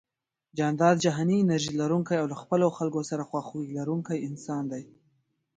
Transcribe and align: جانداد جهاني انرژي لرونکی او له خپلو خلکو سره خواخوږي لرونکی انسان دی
جانداد 0.57 0.95
جهاني 1.05 1.35
انرژي 1.41 1.71
لرونکی 1.79 2.15
او 2.21 2.25
له 2.31 2.35
خپلو 2.41 2.67
خلکو 2.77 3.01
سره 3.09 3.27
خواخوږي 3.29 3.69
لرونکی 3.79 4.17
انسان 4.27 4.63
دی 4.71 4.83